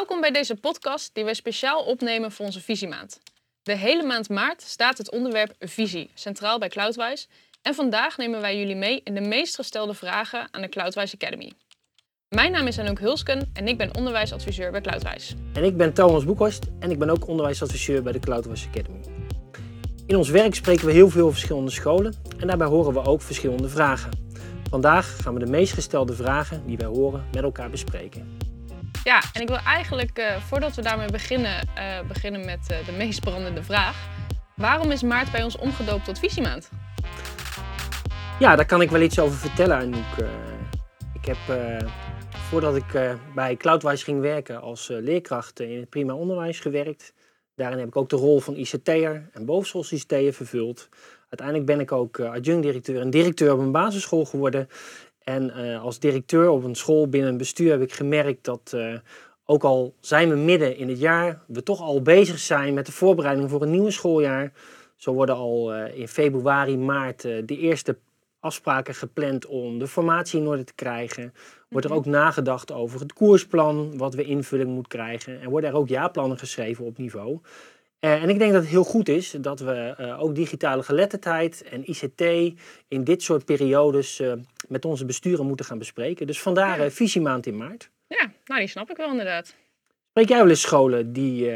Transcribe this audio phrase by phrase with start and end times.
[0.00, 3.20] Welkom bij deze podcast die wij speciaal opnemen voor onze Visiemaand.
[3.62, 7.26] De hele maand maart staat het onderwerp visie centraal bij Cloudwise.
[7.62, 11.52] En vandaag nemen wij jullie mee in de meest gestelde vragen aan de Cloudwise Academy.
[12.28, 15.34] Mijn naam is Anouk Hulsken en ik ben onderwijsadviseur bij Cloudwise.
[15.52, 19.00] En ik ben Thomas Boekhorst en ik ben ook onderwijsadviseur bij de Cloudwise Academy.
[20.06, 23.68] In ons werk spreken we heel veel verschillende scholen en daarbij horen we ook verschillende
[23.68, 24.10] vragen.
[24.70, 28.49] Vandaag gaan we de meest gestelde vragen die wij horen met elkaar bespreken.
[29.04, 32.92] Ja, en ik wil eigenlijk, uh, voordat we daarmee beginnen, uh, beginnen met uh, de
[32.92, 34.08] meest brandende vraag.
[34.56, 36.70] Waarom is maart bij ons omgedoopt tot visiemaand?
[38.38, 40.28] Ja, daar kan ik wel iets over vertellen, Anouk.
[41.12, 41.36] ik heb,
[42.32, 47.12] voordat ik bij Cloudwise ging werken als leerkracht in het prima onderwijs gewerkt.
[47.56, 50.88] Daarin heb ik ook de rol van ICT'er en bovenschoolsICT'er vervuld.
[51.28, 54.68] Uiteindelijk ben ik ook adjunct-directeur en directeur op een basisschool geworden.
[55.24, 58.94] En uh, als directeur op een school binnen een bestuur heb ik gemerkt dat, uh,
[59.44, 62.92] ook al zijn we midden in het jaar, we toch al bezig zijn met de
[62.92, 64.52] voorbereiding voor een nieuwe schooljaar.
[64.96, 67.96] Zo worden al uh, in februari, maart de eerste
[68.40, 71.34] afspraken gepland om de formatie in orde te krijgen.
[71.68, 75.40] Wordt er ook nagedacht over het koersplan, wat we invulling moet krijgen.
[75.40, 77.38] En worden er ook jaarplannen geschreven op niveau.
[78.00, 81.62] Uh, en ik denk dat het heel goed is dat we uh, ook digitale geletterdheid
[81.62, 82.20] en ICT
[82.88, 84.32] in dit soort periodes uh,
[84.68, 86.26] met onze besturen moeten gaan bespreken.
[86.26, 86.90] Dus vandaar ja.
[86.90, 87.90] visiemaand in maart.
[88.06, 89.54] Ja, nou die snap ik wel inderdaad.
[90.08, 91.52] Spreek jij wel eens scholen die,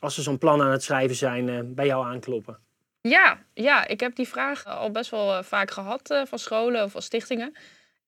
[0.00, 2.58] als ze zo'n plan aan het schrijven zijn, bij jou aankloppen?
[3.00, 7.02] Ja, ja, ik heb die vraag al best wel vaak gehad van scholen of van
[7.02, 7.54] stichtingen.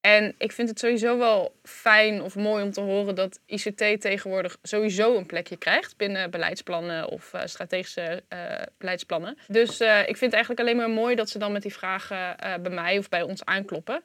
[0.07, 4.57] En ik vind het sowieso wel fijn of mooi om te horen dat ICT tegenwoordig
[4.63, 8.39] sowieso een plekje krijgt binnen beleidsplannen of uh, strategische uh,
[8.79, 9.39] beleidsplannen.
[9.49, 12.37] Dus uh, ik vind het eigenlijk alleen maar mooi dat ze dan met die vragen
[12.63, 14.03] bij mij of bij ons aankloppen.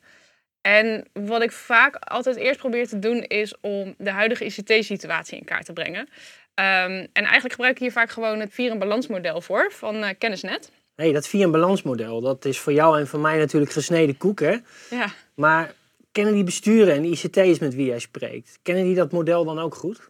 [0.61, 5.45] En wat ik vaak altijd eerst probeer te doen is om de huidige ICT-situatie in
[5.45, 5.99] kaart te brengen.
[5.99, 6.07] Um,
[6.55, 10.71] en eigenlijk gebruik ik hier vaak gewoon het vier- en balansmodel voor van Kennisnet.
[10.95, 14.39] hey, dat vier- en balansmodel, dat is voor jou en voor mij natuurlijk gesneden koek,
[14.39, 14.57] hè?
[14.89, 15.07] Ja.
[15.35, 15.73] Maar
[16.11, 19.75] kennen die besturen en ICT's met wie jij spreekt, kennen die dat model dan ook
[19.75, 20.09] goed?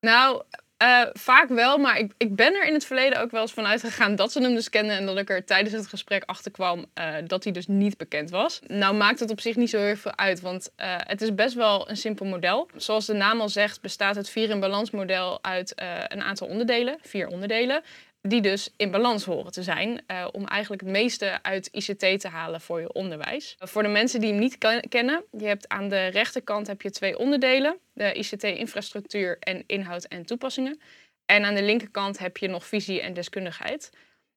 [0.00, 0.42] Nou,
[0.82, 3.66] uh, vaak wel, maar ik, ik ben er in het verleden ook wel eens van
[3.66, 6.78] uitgegaan dat ze hem dus kenden en dat ik er tijdens het gesprek achter kwam
[6.94, 8.60] uh, dat hij dus niet bekend was.
[8.66, 11.54] Nou maakt het op zich niet zo heel veel uit, want uh, het is best
[11.54, 12.68] wel een simpel model.
[12.76, 15.72] Zoals de naam al zegt, bestaat het vier in balans model uit
[16.08, 17.82] een aantal onderdelen, vier onderdelen
[18.22, 22.28] die dus in balans horen te zijn uh, om eigenlijk het meeste uit ICT te
[22.28, 23.56] halen voor je onderwijs.
[23.58, 24.58] Voor de mensen die hem niet
[24.88, 30.26] kennen, je hebt aan de rechterkant heb je twee onderdelen, de ICT-infrastructuur en inhoud en
[30.26, 30.80] toepassingen.
[31.26, 33.90] En aan de linkerkant heb je nog visie en deskundigheid.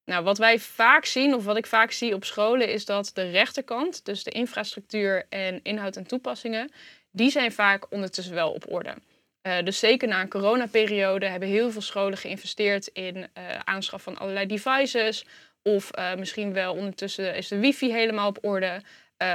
[0.05, 3.29] Nou, wat wij vaak zien, of wat ik vaak zie op scholen, is dat de
[3.29, 6.72] rechterkant, dus de infrastructuur en inhoud en toepassingen,
[7.11, 8.93] die zijn vaak ondertussen wel op orde.
[9.43, 13.25] Uh, dus zeker na een coronaperiode hebben heel veel scholen geïnvesteerd in uh,
[13.63, 15.25] aanschaf van allerlei devices.
[15.61, 18.81] Of uh, misschien wel ondertussen is de wifi helemaal op orde.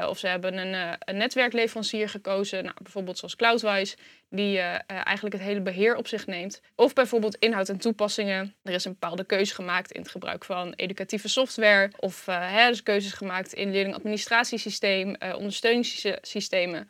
[0.08, 3.96] of ze hebben een, een, netwerkleverancier gekozen, nou, bijvoorbeeld zoals Cloudwise,
[4.30, 6.60] die eigenlijk het hele beheer op zich neemt.
[6.74, 8.54] Of bijvoorbeeld inhoud en toepassingen.
[8.62, 11.90] Er is een bepaalde keuze gemaakt in het gebruik van educatieve software.
[11.98, 16.88] Of hè, dus keuzes gemaakt in leerlingadministratiesysteem, ondersteuningssystemen.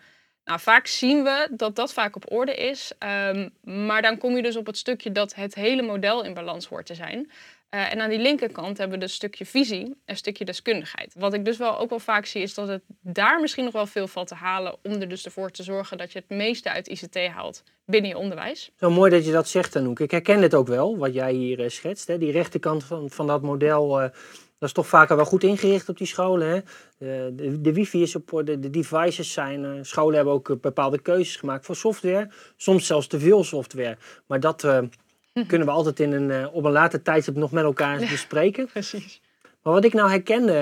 [0.49, 2.93] Nou, vaak zien we dat dat vaak op orde is.
[3.33, 3.51] Um,
[3.87, 6.87] maar dan kom je dus op het stukje dat het hele model in balans hoort
[6.87, 7.31] te zijn.
[7.71, 11.15] Uh, en aan die linkerkant hebben we dus stukje visie en een stukje deskundigheid.
[11.19, 13.87] Wat ik dus wel ook wel vaak zie, is dat het daar misschien nog wel
[13.87, 14.77] veel valt te halen.
[14.83, 18.19] om er dus ervoor te zorgen dat je het meeste uit ICT haalt binnen je
[18.19, 18.71] onderwijs.
[18.77, 20.01] Zo mooi dat je dat zegt, Anouk.
[20.01, 22.07] Ik herken het ook wel, wat jij hier uh, schetst.
[22.07, 22.19] Hè?
[22.19, 24.03] Die rechterkant van, van dat model.
[24.03, 24.09] Uh,
[24.59, 26.49] dat is toch vaker wel goed ingericht op die scholen.
[26.49, 26.61] Hè?
[26.99, 29.65] De, de, de, wifi is op orde, de devices zijn.
[29.65, 32.31] Uh, scholen hebben ook bepaalde keuzes gemaakt voor software.
[32.57, 33.97] Soms zelfs te veel software.
[34.27, 34.79] Maar dat uh,
[35.47, 38.67] kunnen we altijd in een, op een later tijdstip nog met elkaar ja, bespreken.
[38.67, 39.21] Precies.
[39.63, 40.55] Maar wat ik nou herkende.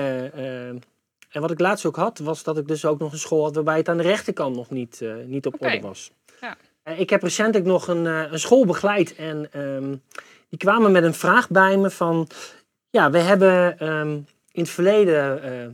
[1.29, 3.55] en wat ik laatst ook had, was dat ik dus ook nog een school had
[3.55, 5.75] waarbij het aan de rechterkant nog niet, niet op okay.
[5.75, 6.11] orde was.
[6.41, 6.57] Ja.
[6.95, 10.01] ik heb recentelijk nog een, een school begeleid en um,
[10.49, 12.27] die kwamen met een vraag bij me van
[12.97, 15.67] ja, we hebben um, in het verleden uh,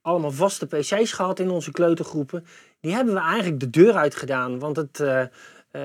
[0.00, 2.46] allemaal vaste PC's gehad in onze kleutergroepen.
[2.80, 5.22] Die hebben we eigenlijk de deur uit gedaan, want het, uh,
[5.72, 5.82] uh,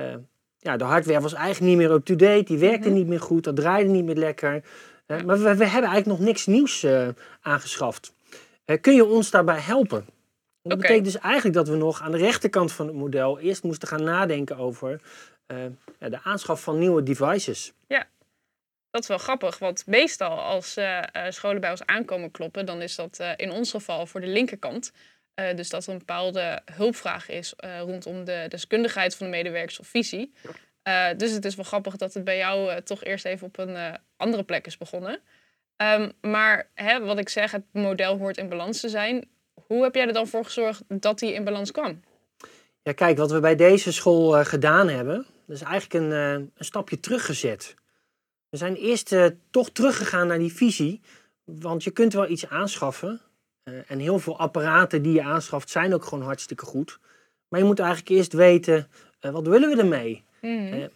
[0.58, 2.44] ja, de hardware was eigenlijk niet meer up-to-date.
[2.44, 2.94] Die werkte mm -hmm.
[2.94, 4.62] niet meer goed, dat draaide niet meer lekker.
[5.06, 6.86] Maar we, we, hebben eigenlijk nog niks nieuws
[7.40, 8.14] aangeschaft.
[8.80, 10.04] kun je ons daarbij helpen?
[10.62, 10.76] Dat okay.
[10.76, 14.02] betekent dus eigenlijk dat we nog aan de rechterkant van het model eerst moesten gaan
[14.02, 15.00] nadenken over
[15.98, 17.72] de aanschaf van nieuwe devices.
[17.86, 18.06] Ja,
[18.92, 22.94] dat is wel grappig, want meestal als uh, scholen bij ons aankomen kloppen, dan is
[22.94, 24.92] dat uh, in ons geval voor de linkerkant.
[25.56, 30.32] Dus dat er een bepaalde hulpvraag is rondom de deskundigheid van de medewerkers of visie.
[31.16, 34.42] Dus het is wel grappig dat het bij jou toch eerst even op een andere
[34.42, 35.20] plek is begonnen.
[35.76, 39.28] Um, maar hè, wat ik zeg, het model hoort in balans te zijn.
[39.66, 42.00] Hoe heb jij er dan voor gezorgd dat die in balans kwam?
[42.82, 47.74] Ja, kijk, wat we bij deze school gedaan hebben, is eigenlijk een, een stapje teruggezet.
[48.52, 49.16] We zijn eerst
[49.50, 51.00] toch teruggegaan naar die visie.
[51.44, 53.20] Want je kunt wel iets aanschaffen.
[53.86, 56.98] en heel veel apparaten die je aanschaft zijn ook gewoon hartstikke goed.
[57.48, 58.88] Maar je moet eigenlijk eerst weten,
[59.20, 60.24] wat willen we ermee?
[60.40, 60.88] Mm.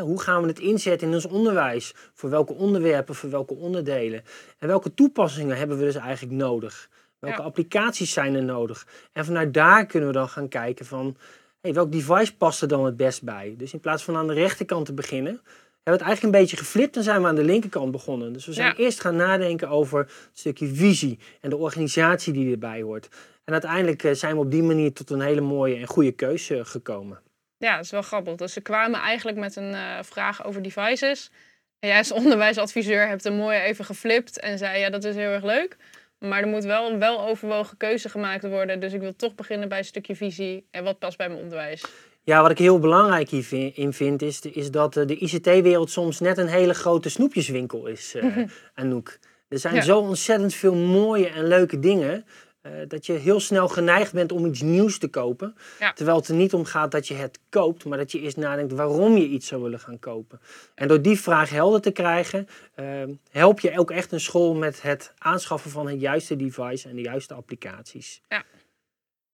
[0.00, 1.94] hoe gaan we het inzetten in ons onderwijs?
[2.14, 4.24] Voor welke onderwerpen, voor welke onderdelen?
[4.58, 6.88] En welke toepassingen hebben we dus eigenlijk nodig?
[7.18, 8.86] Welke applicaties zijn er nodig?
[9.12, 11.16] En vanuit daar kunnen we dan gaan kijken van...
[11.60, 13.54] Hey, welk device past er dan het best bij?
[13.58, 15.40] Dus in plaats van aan de rechterkant te beginnen...
[15.82, 18.32] hebben het eigenlijk een beetje geflipt en zijn we aan de linkerkant begonnen.
[18.32, 22.82] Dus we zijn eerst gaan nadenken over het stukje visie en de organisatie die erbij
[22.82, 23.08] hoort.
[23.44, 26.64] En uiteindelijk eh, zijn we op die manier tot een hele mooie en goede keuze
[26.64, 27.20] gekomen.
[27.56, 28.34] Ja, dat is wel grappig.
[28.34, 31.30] Dus ze kwamen eigenlijk met een uh, vraag over devices.
[31.78, 35.30] En jij als onderwijsadviseur hebt hem mooi even geflipt en zei ja, dat is heel
[35.30, 35.76] erg leuk.
[36.18, 38.80] Maar er moet wel een weloverwogen keuze gemaakt worden.
[38.80, 41.84] Dus ik wil toch beginnen bij een stukje visie en wat past bij mijn onderwijs.
[42.24, 46.38] Ja, wat ik heel belangrijk hierin vind, is, is dat eh, de ICT-wereld soms net
[46.38, 48.36] een hele grote snoepjeswinkel is, uh,
[48.74, 49.18] Anouk.
[49.48, 52.24] Er zijn zo ontzettend veel mooie en leuke dingen.
[52.66, 55.54] Uh, dat je heel snel geneigd bent om iets nieuws te kopen.
[55.94, 58.72] Terwijl het er niet om gaat dat je het koopt, maar dat je eerst nadenkt
[58.72, 60.40] waarom je iets zou willen gaan kopen.
[60.74, 64.82] En door die vraag helder te krijgen, uh, help je ook echt een school met
[64.82, 68.22] het aanschaffen van het juiste device en de juiste applicaties.
[68.28, 68.44] Ja.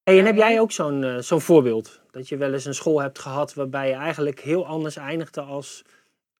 [0.08, 2.00] Hey, en heb jij ook zo'n uh, zo'n voorbeeld?
[2.10, 5.84] Dat je wel eens een school hebt gehad waarbij je eigenlijk heel anders eindigde als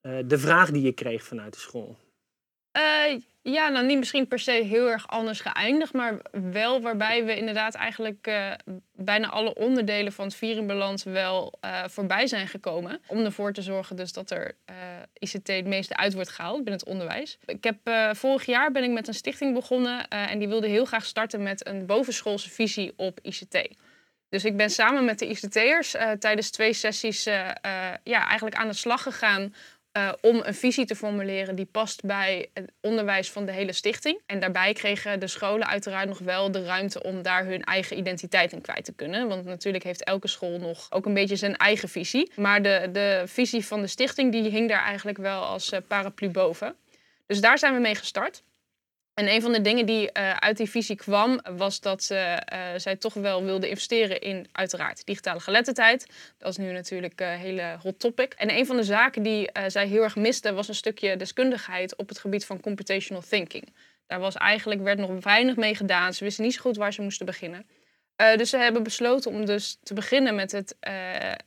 [0.00, 1.96] de vraag die je kreeg vanuit de school?
[3.50, 7.74] Ja, nou niet misschien per se heel erg anders geëindigd, maar wel waarbij we inderdaad
[7.74, 8.52] eigenlijk uh,
[8.92, 13.00] bijna alle onderdelen van het vierenbalans wel uh, voorbij zijn gekomen.
[13.06, 14.76] Om ervoor te zorgen dus dat er uh,
[15.18, 17.38] ICT het meeste uit wordt gehaald binnen het onderwijs.
[17.44, 17.78] Ik heb
[18.16, 21.66] vorig jaar ben ik met een stichting begonnen en die wilde heel graag starten met
[21.66, 23.68] een bovenschoolse visie op ICT.
[24.28, 29.02] Dus ik ben samen met de ICT'ers tijdens twee sessies ja, eigenlijk aan de slag
[29.02, 29.54] gegaan
[29.98, 34.20] uh, om een visie te formuleren die past bij het onderwijs van de hele stichting.
[34.26, 38.52] En daarbij kregen de scholen uiteraard nog wel de ruimte om daar hun eigen identiteit
[38.52, 39.28] in kwijt te kunnen.
[39.28, 42.30] Want natuurlijk heeft elke school nog ook een beetje zijn eigen visie.
[42.36, 46.28] Maar de, de visie van de stichting die hing daar eigenlijk wel als uh, paraplu
[46.28, 46.76] boven.
[47.26, 48.42] Dus daar zijn we mee gestart.
[49.18, 52.36] En een van de dingen die uh, uit die visie kwam, was dat uh,
[52.76, 56.06] zij toch wel wilde investeren in, uiteraard, digitale geletterdheid.
[56.38, 58.32] Dat is nu natuurlijk een hele hot topic.
[58.32, 62.08] En een van de zaken die zij heel erg miste, was een stukje deskundigheid op
[62.08, 63.74] het gebied van computational thinking.
[64.06, 66.14] Daar was eigenlijk, werd nog weinig mee gedaan.
[66.14, 67.66] Ze wisten niet zo goed waar ze moesten beginnen.
[68.36, 70.76] dus ze hebben besloten om dus te beginnen met het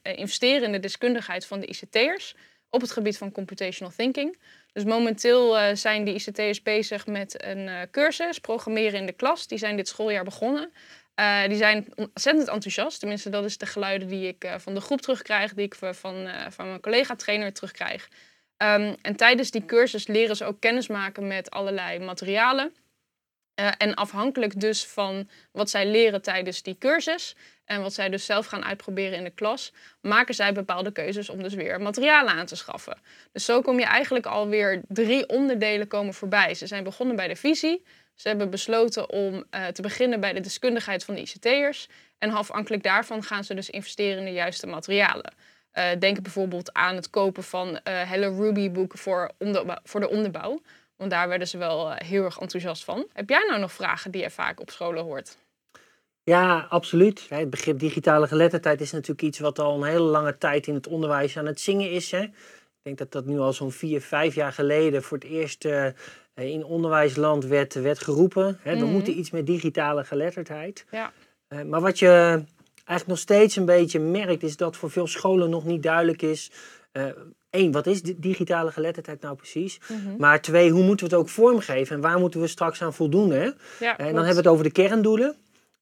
[0.01, 2.35] investeren in de deskundigheid van de ICT'ers
[2.71, 4.37] op het gebied van computational thinking.
[4.73, 9.47] Dus momenteel uh, zijn de ICT'ers bezig met een uh, cursus, programmeren in de klas.
[9.47, 10.71] Die zijn dit schooljaar begonnen.
[11.15, 12.99] Uh, die zijn ontzettend enthousiast.
[12.99, 15.93] Tenminste, dat is de geluiden die ik van de groep terugkrijg, die ik van,
[16.49, 18.09] van mijn collega-trainer terugkrijg.
[18.57, 22.73] Um, en tijdens die cursus leren ze ook kennis maken met allerlei materialen.
[23.55, 27.35] En afhankelijk dus van wat zij leren tijdens die cursus,
[27.71, 31.43] en wat zij dus zelf gaan uitproberen in de klas, maken zij bepaalde keuzes om
[31.43, 32.97] dus weer materialen aan te schaffen.
[33.31, 36.53] Dus zo kom je eigenlijk alweer drie onderdelen komen voorbij.
[36.53, 37.83] Ze zijn begonnen bij de visie.
[38.15, 41.87] Ze hebben besloten om uh, te beginnen bij de deskundigheid van de ICT'ers.
[42.17, 45.33] En afhankelijk daarvan gaan ze dus investeren in de juiste materialen.
[45.73, 49.31] Uh, denk bijvoorbeeld aan het kopen van uh, Hello Ruby boeken voor,
[49.83, 50.61] voor de onderbouw.
[51.01, 53.07] Want daar werden ze wel heel erg enthousiast van.
[53.13, 55.37] Heb jij nou nog vragen die je vaak op scholen hoort?
[56.23, 57.25] Ja, absoluut.
[57.29, 60.87] Het begrip digitale geletterdheid is natuurlijk iets wat al een hele lange tijd in het
[60.87, 62.11] onderwijs aan het zingen is.
[62.11, 62.21] Hè?
[62.21, 62.33] Ik
[62.81, 65.85] denk dat dat nu al zo'n vier, vijf jaar geleden voor het eerst uh,
[66.33, 68.59] in onderwijsland werd, werd geroepen.
[68.61, 68.75] Hè?
[68.75, 68.91] We mhm.
[68.91, 70.85] moeten iets met digitale geletterdheid.
[70.91, 71.11] Ja.
[71.49, 72.43] Uh, maar wat je
[72.73, 76.51] eigenlijk nog steeds een beetje merkt, is dat voor veel scholen nog niet duidelijk is.
[77.51, 79.79] Uh, wat is digitale geletterdheid nou precies?
[79.87, 80.15] Mhm.
[80.17, 83.31] Maar twee, hoe moeten we het ook vormgeven en waar moeten we straks aan voldoen?
[83.31, 83.49] Hè?
[83.79, 85.35] Ja, en dan hebben we het over de kerndoelen.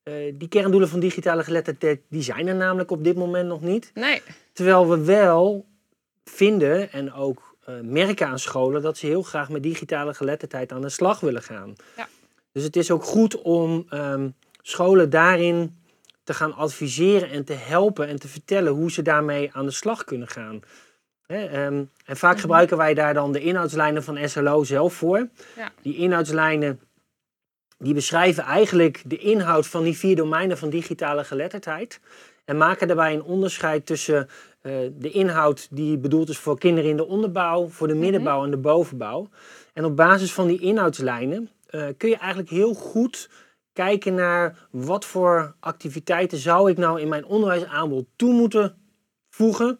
[0.04, 3.92] Eh, die kerndoelen van digitale geletterdheid, die zijn er namelijk op dit moment nog niet.
[3.94, 4.22] Nee.
[4.54, 5.66] Terwijl we wel
[6.24, 10.82] vinden en ook uh, merken aan scholen dat ze heel graag met digitale geletterdheid aan
[10.82, 11.76] de slag willen gaan.
[11.98, 12.08] Ja.
[12.52, 15.78] Dus het is ook goed om um, scholen daarin
[16.24, 20.04] te gaan adviseren en te helpen en te vertellen hoe ze daarmee aan de slag
[20.04, 20.62] kunnen gaan.
[21.33, 22.41] Hè, um, en vaak mhm.
[22.41, 25.27] gebruiken wij daar dan de inhoudslijnen van SLO zelf voor.
[25.55, 25.71] Ja.
[25.81, 26.79] Die inhoudslijnen
[27.77, 32.00] die beschrijven eigenlijk de inhoud van die vier domeinen van digitale geletterdheid.
[32.45, 34.27] En maken daarbij een onderscheid tussen
[34.62, 38.51] eh, de inhoud die bedoeld is voor kinderen in de onderbouw, voor de middenbouw en
[38.51, 39.29] de bovenbouw.
[39.74, 43.29] En op basis van die inhoudslijnen eh, kun je eigenlijk heel goed
[43.74, 48.77] kijken naar wat voor activiteiten zou ik nou in mijn onderwijsaanbod toe moeten
[49.29, 49.79] voegen,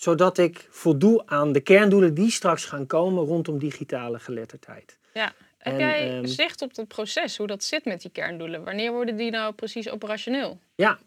[0.00, 4.98] zodat ik voldoe aan de kerndoelen die straks gaan komen rondom digitale geletterdheid.
[5.14, 5.32] Ja.
[5.58, 8.64] Heb En, jij ehm, zicht op dat proces, hoe dat zit met die kerndoelen?
[8.64, 10.58] Wanneer worden die nou precies operationeel?
[10.74, 10.98] Ja,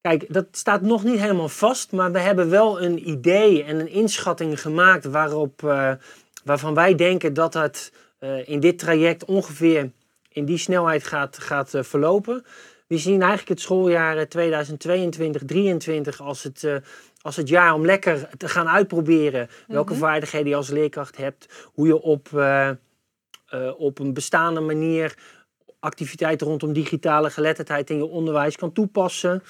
[0.00, 3.90] kijk, dat staat nog niet helemaal vast, maar we hebben wel een idee en een
[3.90, 5.92] inschatting gemaakt waarop, eh,
[6.44, 9.90] waarvan wij denken dat het eh, in dit traject ongeveer
[10.28, 12.44] in die snelheid gaat, gaat eh, verlopen.
[12.86, 14.26] We zien eigenlijk het schooljaar eh,
[16.12, 16.68] 2022-2023 als het,
[17.26, 20.00] als het jaar om lekker te gaan uitproberen welke Mhm.
[20.00, 22.76] vaardigheden je als leerkracht hebt, hoe je op, eh, eh,
[23.76, 25.14] op een bestaande manier
[25.80, 29.42] activiteiten rondom digitale geletterdheid in je onderwijs kan toepassen.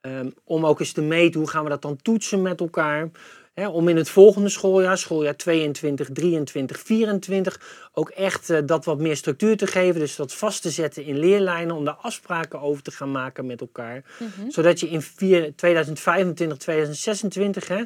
[0.00, 3.10] Ehm, om ook eens te meten hoe gaan we dat dan toetsen met elkaar.
[3.56, 7.60] Hè, om in het volgende schooljaar, schooljaar 22, 23, 24,
[7.92, 10.00] ook echt eh, dat wat meer structuur te geven.
[10.00, 13.60] Dus dat vast te zetten in leerlijnen, om daar afspraken over te gaan maken met
[13.60, 14.04] elkaar.
[14.18, 14.50] Mhm.
[14.50, 17.82] Zodat je in vier- 2025, 2026, hè,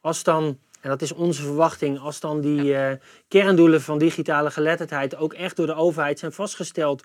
[0.00, 2.96] als dan, en dat is onze verwachting, als dan die eh,
[3.28, 7.02] kerndoelen van digitale geletterdheid ook echt door de overheid zijn vastgesteld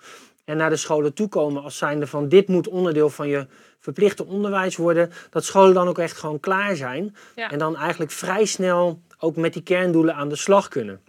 [0.48, 3.46] en naar de scholen toekomen als zijnde van dit moet onderdeel van je
[3.78, 7.50] verplichte onderwijs worden, dat scholen dan ook echt gewoon klaar zijn Ja.
[7.50, 11.00] en dan eigenlijk vrij snel ook met die kerndoelen aan de slag kunnen.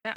[0.00, 0.16] Ja.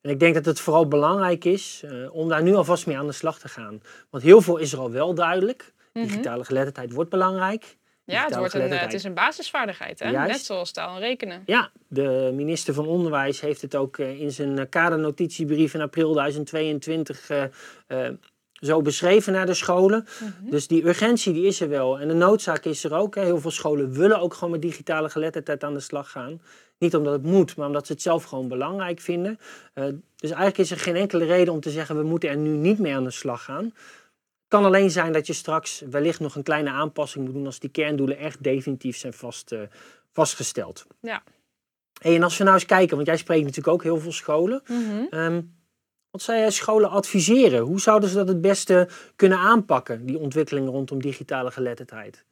[0.00, 3.06] En ik denk dat het vooral belangrijk is eh, om daar nu alvast mee aan
[3.06, 3.82] de slag te gaan.
[4.10, 5.72] Want heel veel is er al wel duidelijk.
[5.92, 6.06] Mhm.
[6.06, 7.76] Digitale geletterdheid wordt belangrijk.
[8.04, 10.10] Ja, het, wordt een, eh, het is een basisvaardigheid, hè?
[10.10, 10.32] Juist.
[10.32, 11.42] net zoals taal en rekenen.
[11.46, 16.12] Ja, de minister van Onderwijs heeft het ook eh, in zijn eh, kadernotitiebrief in april
[16.12, 17.42] 2022 eh,
[17.86, 18.12] eh,
[18.52, 20.06] zo beschreven naar de scholen.
[20.20, 20.50] Mhm.
[20.50, 21.98] Dus die urgentie die is er wel.
[21.98, 23.14] En de noodzaak is er ook.
[23.14, 23.22] Hè.
[23.22, 26.40] Heel veel scholen willen ook gewoon met digitale geletterdheid aan de slag gaan.
[26.78, 29.38] Niet omdat het moet, maar omdat ze het zelf gewoon belangrijk vinden.
[30.16, 32.78] Dus eigenlijk is er geen enkele reden om te zeggen we moeten er nu niet
[32.78, 33.72] mee aan de slag gaan.
[34.52, 37.58] Het kan alleen zijn dat je straks wellicht nog een kleine aanpassing moet doen als
[37.58, 39.60] die kerndoelen echt definitief zijn vast, eh,
[40.10, 40.86] vastgesteld.
[41.00, 41.22] Ja.
[42.00, 44.62] Hey, en als we nou eens kijken, want jij spreekt natuurlijk ook heel veel scholen.
[44.66, 45.04] Mhm.
[45.10, 45.42] Ehm,
[46.10, 47.60] wat zou jij scholen adviseren?
[47.60, 52.24] Hoe zouden ze dat het beste kunnen aanpakken, die ontwikkeling rondom digitale geletterdheid?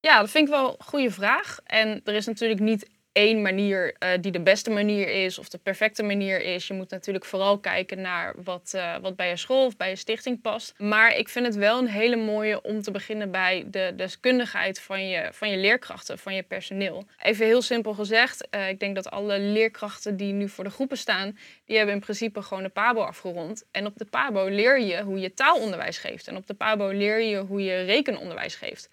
[0.00, 1.58] Ja, dat vind ik wel een goede vraag.
[1.64, 2.88] En er is natuurlijk niet
[3.18, 6.66] één manier eh, die de beste manier is of de perfecte manier is.
[6.66, 9.96] Je moet natuurlijk vooral kijken naar wat, eh, wat bij je school of bij je
[9.96, 10.74] stichting past.
[10.76, 15.08] Maar ik vind het wel een hele mooie om te beginnen bij de deskundigheid van
[15.08, 17.06] je, van je leerkrachten, van je personeel.
[17.22, 20.98] Even heel simpel gezegd, eh, ik denk dat alle leerkrachten die nu voor de groepen
[20.98, 23.64] staan, die hebben in principe gewoon de PABO afgerond.
[23.70, 26.28] En op de PABO leer je hoe je taalonderwijs geeft.
[26.28, 28.88] En op de PABO leer je hoe je rekenonderwijs geeft.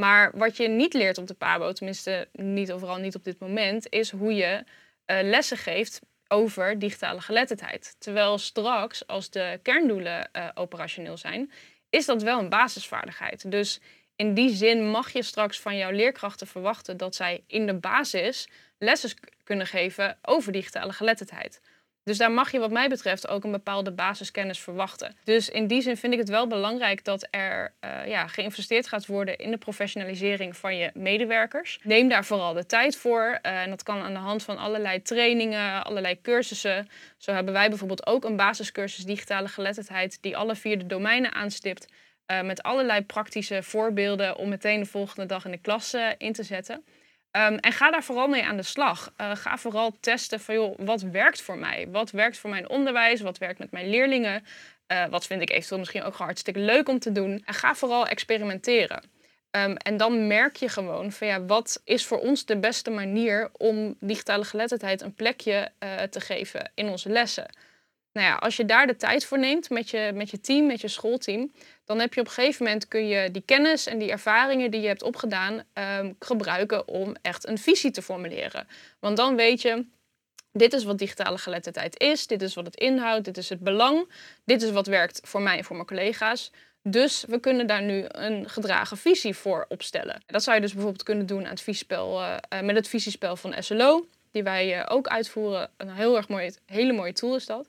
[0.00, 3.88] Maar wat je niet leert op de PABO, tenminste niet overal niet op dit moment,
[3.88, 4.64] is hoe je
[5.04, 7.96] eh, lessen geeft over digitale geletterdheid.
[7.98, 11.52] Terwijl straks, als de kerndoelen eh, operationeel zijn,
[11.90, 13.50] is dat wel een basisvaardigheid.
[13.50, 13.80] Dus
[14.16, 18.48] in die zin mag je straks van jouw leerkrachten verwachten dat zij in de basis
[18.78, 19.10] lessen
[19.44, 21.60] kunnen geven over digitale geletterdheid.
[22.08, 25.16] Dus daar mag je wat mij betreft ook een bepaalde basiskennis verwachten.
[25.24, 29.06] Dus in die zin vind ik het wel belangrijk dat er eh, ja, geïnvesteerd gaat
[29.06, 31.78] worden in de professionalisering van je medewerkers.
[31.82, 33.38] Neem daar vooral de tijd voor.
[33.42, 36.88] eh, en dat kan aan de hand van allerlei trainingen, allerlei cursussen.
[37.18, 41.86] Zo hebben wij bijvoorbeeld ook een basiscursus digitale geletterdheid die alle vier de domeinen aanstipt.
[42.26, 46.42] eh, met allerlei praktische voorbeelden om meteen de volgende dag in de klas in te
[46.42, 46.84] zetten.
[47.38, 49.12] Ehm, en ga daar vooral mee aan de slag.
[49.16, 51.88] Eh, ga vooral testen van, joh, wat werkt voor mij?
[51.90, 53.20] Wat werkt voor mijn onderwijs?
[53.20, 54.44] Wat werkt met mijn leerlingen?
[54.86, 57.42] Eh, wat vind ik eventueel misschien ook hartstikke leuk om te doen?
[57.44, 59.02] En ga vooral experimenteren.
[59.50, 63.50] Ehm, en dan merk je gewoon van ja, wat is voor ons de beste manier
[63.52, 67.46] om digitale geletterdheid een plekje eh, te geven in onze lessen.
[68.18, 70.80] Nou ja, als je daar de tijd voor neemt met je, met je team, met
[70.80, 71.52] je schoolteam,
[71.84, 74.80] dan heb je op een gegeven moment kun je die kennis en die ervaringen die
[74.80, 78.68] je hebt opgedaan ehm, gebruiken om echt een visie te formuleren.
[78.98, 79.84] Want dan weet je,
[80.52, 84.08] dit is wat digitale geletterdheid is, dit is wat het inhoudt, dit is het belang,
[84.44, 86.50] dit is wat werkt voor mij en voor mijn collega's.
[86.82, 90.22] Dus we kunnen daar nu een gedragen visie voor opstellen.
[90.26, 93.54] Dat zou je dus bijvoorbeeld kunnen doen aan het visiespel, eh, met het visiespel van
[93.58, 95.70] SLO, die wij eh, ook uitvoeren.
[95.76, 97.68] Een heel erg mooi, hele mooie tool is dat.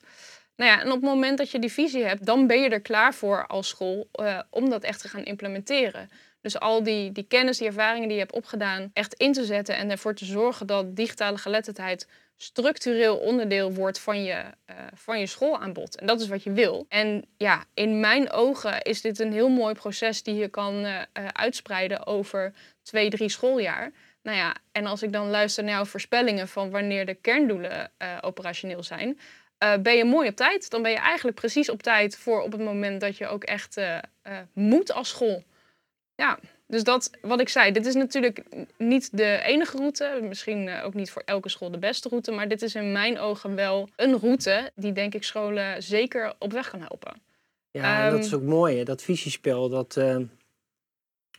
[0.59, 2.81] Nou ja, en op het moment dat je die visie hebt, dan ben je er
[2.81, 6.09] klaar voor als school eh, om dat echt te gaan implementeren.
[6.41, 9.75] Dus al die, die kennis, die ervaringen die je hebt opgedaan, echt in te zetten
[9.75, 15.25] en ervoor te zorgen dat digitale geletterdheid structureel onderdeel wordt van je, eh, van je
[15.25, 15.95] schoolaanbod.
[15.95, 16.85] En dat is wat je wil.
[16.89, 21.01] En ja, in mijn ogen is dit een heel mooi proces die je kan eh,
[21.31, 23.91] uitspreiden over twee, drie schooljaar.
[24.23, 28.17] Nou ja, en als ik dan luister naar jouw voorspellingen van wanneer de kerndoelen uh,
[28.21, 29.19] operationeel zijn,
[29.63, 30.69] uh, ben je mooi op tijd.
[30.69, 33.77] Dan ben je eigenlijk precies op tijd voor op het moment dat je ook echt
[33.77, 33.97] uh,
[34.53, 35.43] moet als school.
[36.15, 38.43] Ja, dus dat, wat ik zei, dit is natuurlijk
[38.77, 40.19] niet de enige route.
[40.21, 42.31] Misschien ook niet voor elke school de beste route.
[42.31, 46.51] Maar dit is in mijn ogen wel een route die, denk ik, scholen zeker op
[46.51, 47.21] weg kan helpen.
[47.71, 48.83] Ja, um, dat is ook mooi, hè?
[48.83, 49.69] dat visiespel.
[49.69, 49.97] Dat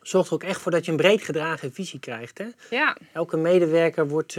[0.02, 2.38] zorgt er ook echt voor dat je een breed gedragen visie krijgt.
[2.38, 2.46] Hè?
[2.70, 2.96] Ja.
[3.12, 4.36] Elke medewerker wordt,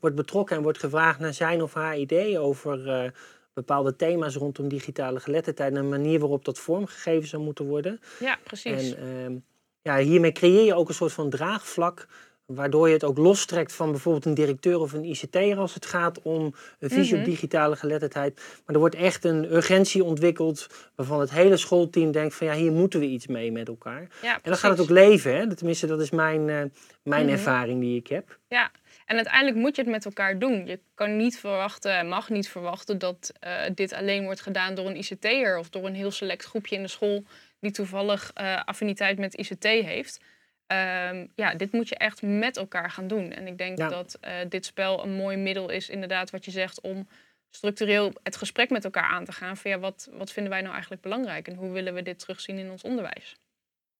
[0.00, 3.10] wordt betrokken en wordt gevraagd naar zijn of haar idee over uh,
[3.54, 5.72] bepaalde thema's rondom digitale geletterdheid.
[5.72, 8.00] En een manier waarop dat vormgegeven zou moeten worden.
[8.20, 8.94] Ja, precies.
[8.94, 9.36] En ehm,
[9.82, 12.06] ja, hiermee creëer je ook een soort van draagvlak
[12.54, 16.22] waardoor je het ook lostrekt van bijvoorbeeld een directeur of een ICT'er als het gaat
[16.22, 17.30] om een visie op mhm.
[17.30, 18.34] digitale geletterdheid.
[18.36, 22.72] Maar er wordt echt een urgentie ontwikkeld waarvan het hele schoolteam denkt van ja, hier
[22.72, 24.08] moeten we iets mee met elkaar.
[24.22, 25.54] Ja, en dan gaat het ook leven, hè?
[25.56, 26.62] tenminste dat is mijn, uh,
[27.02, 27.32] mijn mhm.
[27.32, 28.38] ervaring die ik heb.
[28.48, 28.70] Ja,
[29.10, 30.66] en uiteindelijk moet je het met elkaar doen.
[30.66, 34.96] Je kan niet verwachten, mag niet verwachten dat uh, dit alleen wordt gedaan door een
[34.96, 37.24] ICT'er of door een heel select groepje in de school
[37.60, 40.20] die toevallig uh, affiniteit met ICT heeft.
[40.66, 43.32] Um, ja, dit moet je echt met elkaar gaan doen.
[43.32, 46.80] En ik denk dat uh, dit spel een mooi middel is, inderdaad, wat je zegt,
[46.80, 47.08] om
[47.50, 49.56] structureel het gesprek met elkaar aan te gaan.
[49.56, 52.58] Van ja, wat, wat vinden wij nou eigenlijk belangrijk en hoe willen we dit terugzien
[52.58, 53.36] in ons onderwijs?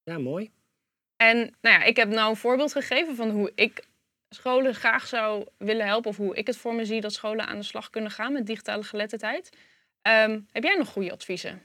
[0.02, 0.50] Ja, mooi.
[1.16, 3.88] En nou ja, ik heb nou een voorbeeld gegeven van hoe ik
[4.30, 7.58] scholen graag zou willen helpen, of hoe ik het voor me zie dat scholen aan
[7.58, 9.50] de slag kunnen gaan met digitale geletterdheid.
[10.02, 11.62] Um, heb jij nog goede adviezen?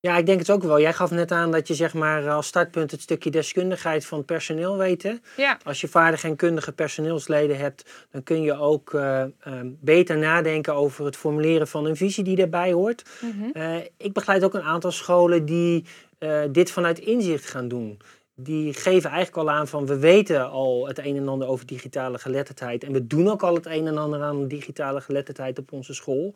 [0.00, 0.80] Ja, ik denk het ook wel.
[0.80, 4.76] Jij gaf net aan dat je zeg maar als startpunt het stukje deskundigheid van personeel
[4.76, 5.22] weten.
[5.36, 5.58] Ja.
[5.64, 9.24] Als je vaardige en kundige personeelsleden hebt, dan kun je ook uh,
[9.64, 13.02] beter nadenken over het formuleren van een visie die daarbij hoort.
[13.20, 13.82] Mm -hmm.
[13.96, 15.84] ik begeleid ook een aantal scholen die
[16.18, 18.00] uh, dit vanuit inzicht gaan doen.
[18.38, 22.18] Die geven eigenlijk al aan van we weten al het een en ander over digitale
[22.18, 22.84] geletterdheid.
[22.84, 26.34] En we doen ook al het een en ander aan digitale geletterdheid op onze school.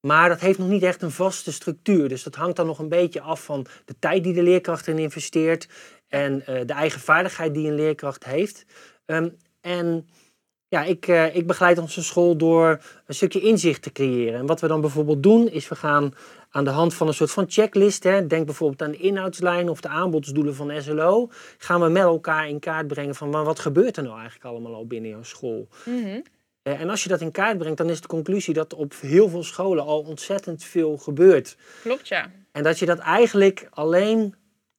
[0.00, 2.08] Maar dat heeft nog niet echt een vaste structuur.
[2.08, 5.00] Dus dat hangt dan nog een beetje af van de tijd die de leerkracht erin
[5.00, 5.68] investeert
[6.08, 8.64] en uh, de eigen vaardigheid die een leerkracht heeft.
[9.06, 10.08] Um, en
[10.74, 14.38] ja, ik, uh, ik begeleid onze school door een stukje inzicht te creëren.
[14.38, 16.14] En wat we dan bijvoorbeeld doen, is we gaan
[16.50, 19.80] aan de hand van een soort van checklist, hè, denk bijvoorbeeld aan de inhoudslijn of
[19.80, 23.96] de aanbodsdoelen van SLO, gaan we met elkaar in kaart brengen van maar wat gebeurt
[23.96, 25.68] er nou eigenlijk allemaal al binnen jouw school.
[25.84, 26.22] Mm -hmm.
[26.62, 29.28] Uh, en als je dat in kaart brengt, dan is de conclusie dat op heel
[29.28, 31.56] veel scholen al ontzettend veel gebeurt.
[31.82, 32.30] Klopt, ja.
[32.52, 34.34] En dat je dat eigenlijk alleen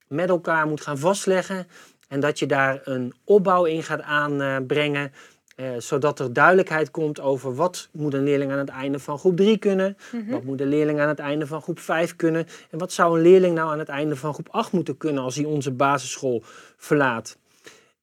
[0.08, 1.68] met elkaar moet gaan vastleggen.
[2.08, 5.12] En dat je daar een opbouw in gaat aanbrengen.
[5.56, 9.38] Uh, zodat er duidelijkheid komt over wat moet een leerling aan het einde van groep
[9.38, 9.98] 3 kunnen.
[10.12, 10.32] Mm -hmm.
[10.32, 12.48] Wat moet een leerling aan het einde van groep 5 kunnen.
[12.70, 15.36] En wat zou een leerling nou aan het einde van groep 8 moeten kunnen als
[15.36, 16.44] hij onze basisschool
[16.78, 17.38] verlaat.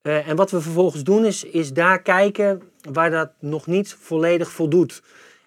[0.03, 4.51] Uh, en wat we vervolgens doen is, is daar kijken waar dat nog niet volledig
[4.51, 5.03] voldoet.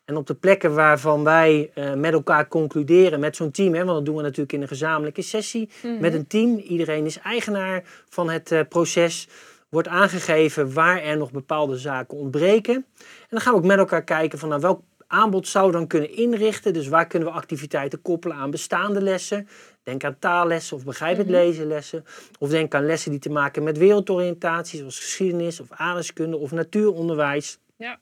[0.06, 3.98] En op de plekken waarvan wij uh, met elkaar concluderen met zo'n team, hè, want
[3.98, 6.02] dat doen we natuurlijk in een gezamenlijke sessie mm -hmm.
[6.02, 6.58] met een team.
[6.58, 9.28] Iedereen is eigenaar van het proces.
[9.76, 12.76] Wordt aangegeven waar er nog bepaalde zaken ontbreken.
[12.76, 16.18] En dan gaan we ook met elkaar kijken van nou, welk aanbod zou dan kunnen
[16.18, 16.74] inrichten.
[16.74, 19.48] Dus waar kunnen we activiteiten koppelen aan bestaande lessen.
[19.84, 21.44] Denk aan taallessen of begrijpend mm -hmm.
[21.44, 22.06] lezen lessen.
[22.40, 27.60] Of denk aan lessen die te maken met wereldoriëntatie, zoals geschiedenis of aardrijkskunde of natuuronderwijs.
[27.76, 28.00] Ja.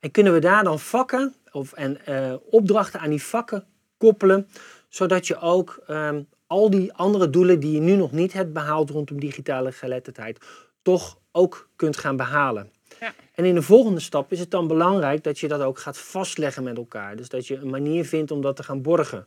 [0.00, 3.64] En kunnen we daar dan vakken of, en uh, opdrachten aan die vakken
[3.96, 4.48] koppelen,
[4.88, 8.90] zodat je ook um, al die andere doelen die je nu nog niet hebt behaald
[8.90, 10.38] rondom digitale geletterdheid,
[10.84, 12.72] toch ook kunt gaan behalen.
[13.00, 13.14] Ja.
[13.34, 16.62] En in de volgende stap is het dan belangrijk dat je dat ook gaat vastleggen
[16.62, 17.16] met elkaar.
[17.16, 19.26] Dus dat je een manier vindt om dat te gaan borgen.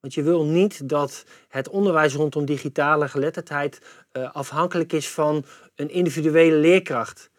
[0.00, 3.80] Want je wil niet dat het onderwijs rondom digitale geletterdheid
[4.12, 7.30] uh, afhankelijk is van een individuele leerkracht.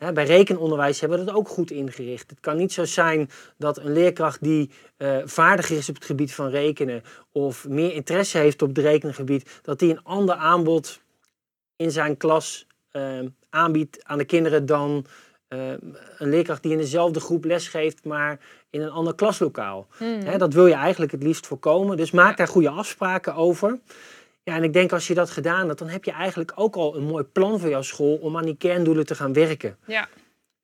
[0.00, 0.12] Ja.
[0.12, 2.30] bij rekenonderwijs hebben we dat ook goed ingericht.
[2.30, 6.34] Het kan niet zo zijn dat een leerkracht die uh, vaardiger is op het gebied
[6.34, 11.00] van rekenen of meer interesse heeft op het rekengebied, dat die een ander aanbod
[11.76, 12.66] in zijn klas
[13.50, 15.06] aanbiedt aan de kinderen dan
[15.48, 15.70] uh,
[16.18, 18.38] een leerkracht die in dezelfde groep lesgeeft, maar
[18.70, 19.86] in een ander klaslokaal.
[19.98, 20.20] Mm.
[20.24, 21.96] Hè, dat wil je eigenlijk het liefst voorkomen.
[21.96, 22.36] Dus maak ja.
[22.36, 23.78] daar goede afspraken over.
[24.42, 26.96] Ja, en ik denk als je dat gedaan hebt, dan heb je eigenlijk ook al
[26.96, 29.76] een mooi plan voor jouw school om aan die kerndoelen te gaan werken.
[29.86, 30.08] Ja.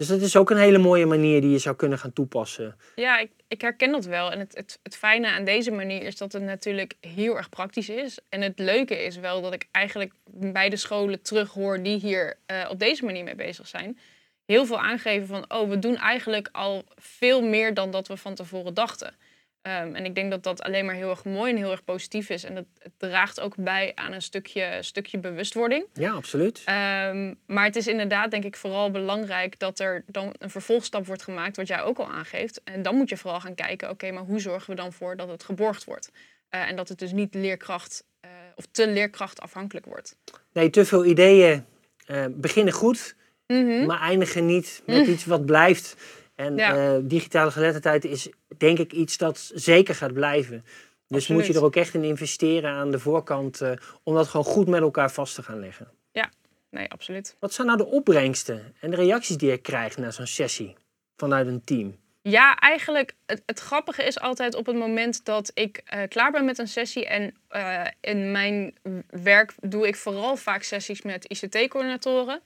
[0.00, 2.76] Dus dat is ook een hele mooie manier die je zou kunnen gaan toepassen.
[2.94, 4.32] Ja, ik, ik herken dat wel.
[4.32, 7.88] En het, het, het fijne aan deze manier is dat het natuurlijk heel erg praktisch
[7.88, 8.18] is.
[8.28, 12.66] En het leuke is wel dat ik eigenlijk bij de scholen terughoor die hier uh,
[12.70, 13.98] op deze manier mee bezig zijn.
[14.46, 18.34] Heel veel aangeven van, oh, we doen eigenlijk al veel meer dan dat we van
[18.34, 19.14] tevoren dachten.
[19.62, 22.28] Ehm, en ik denk dat dat alleen maar heel erg mooi en heel erg positief
[22.28, 22.44] is.
[22.44, 25.86] En dat het draagt ook bij aan een stukje, stukje bewustwording.
[25.92, 26.62] Ja, absoluut.
[26.64, 31.22] Ehm, maar het is inderdaad, denk ik, vooral belangrijk dat er dan een vervolgstap wordt
[31.22, 32.60] gemaakt, wat jij ook al aangeeft.
[32.64, 35.28] En dan moet je vooral gaan kijken, oké, maar hoe zorgen we dan voor dat
[35.28, 36.10] het geborgd wordt?
[36.48, 40.16] Eh, en dat het dus niet leerkracht uh, of te leerkrachtafhankelijk wordt.
[40.52, 41.64] Nee, te veel ideeën
[42.06, 45.12] uh, beginnen goed, mm maar eindigen niet met mm.
[45.12, 45.96] iets wat blijft.
[46.34, 46.98] En ja.
[46.98, 50.64] digitale geletterdheid is denk ik iets dat zeker gaat blijven.
[51.06, 53.60] Dus moet je er ook echt in investeren aan de voorkant
[54.02, 55.88] om dat gewoon goed met elkaar vast te gaan leggen.
[56.12, 56.30] Ja,
[56.70, 57.36] nee, absoluut.
[57.38, 60.74] Wat zijn nou de opbrengsten en de reacties die je krijgt na zo'n sessie
[61.16, 61.96] vanuit een team?
[62.22, 66.44] Ja, eigenlijk het, het, grappige is altijd op het moment dat ik uh, klaar ben
[66.44, 67.06] met een sessie.
[67.06, 68.74] En uh, in mijn
[69.10, 72.40] werk doe ik vooral vaak sessies met ICT-coördinatoren.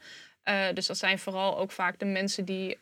[0.48, 2.76] Uh, dus dat zijn vooral ook vaak de mensen die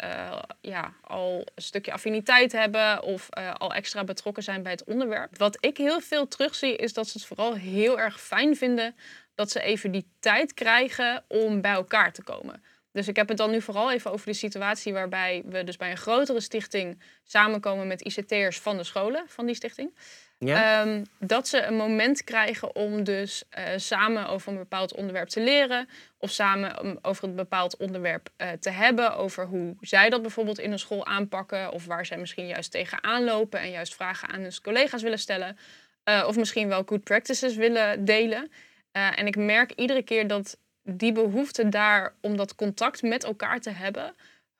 [0.60, 5.38] ja, al een stukje affiniteit hebben of al extra betrokken zijn bij het onderwerp.
[5.38, 8.94] Wat ik heel veel terugzie is dat ze het vooral heel erg fijn vinden
[9.34, 12.62] dat ze even die tijd krijgen om bij elkaar te komen.
[12.92, 15.90] Dus ik heb het dan nu vooral even over de situatie waarbij we dus bij
[15.90, 19.94] een grotere stichting samenkomen met ICT'ers van de scholen van die stichting.
[20.42, 25.40] Um, dat ze een moment krijgen om dus uh, samen over een bepaald onderwerp te
[25.40, 25.88] leren.
[26.18, 29.16] Of samen over een bepaald onderwerp uh, te hebben.
[29.16, 31.72] Over hoe zij dat bijvoorbeeld in een school aanpakken.
[31.72, 35.58] Of waar zij misschien juist tegenaan lopen en juist vragen aan hun collega's willen stellen.
[36.04, 38.50] Uh, of misschien wel good practices willen delen.
[38.92, 43.70] en ik merk iedere keer dat die behoefte daar om dat contact met elkaar te
[43.70, 44.14] hebben,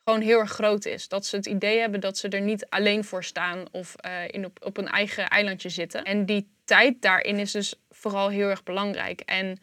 [0.05, 1.09] gewoon heel erg groot is.
[1.09, 4.45] Dat ze het idee hebben dat ze er niet alleen voor staan of uh, in
[4.45, 6.05] op, op een eigen eilandje zitten.
[6.05, 9.21] En die tijd daarin is dus vooral heel erg belangrijk.
[9.21, 9.59] En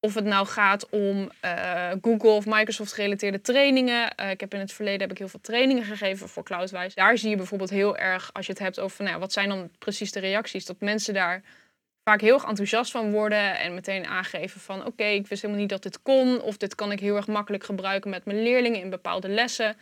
[0.00, 4.12] of het nou gaat om uh, Google of Microsoft gerelateerde trainingen.
[4.20, 6.94] Uh, ik heb in het verleden heb ik heel veel trainingen gegeven voor Cloudwise.
[6.94, 9.70] Daar zie je bijvoorbeeld heel erg, als je het hebt over nou, wat zijn dan
[9.78, 11.42] precies de reacties, dat mensen daar
[12.04, 15.72] vaak heel erg enthousiast van worden en meteen aangeven van oké, ik wist helemaal niet
[15.72, 18.90] dat dit kon of dit kan ik heel erg makkelijk gebruiken met mijn leerlingen in
[18.90, 19.76] bepaalde lessen.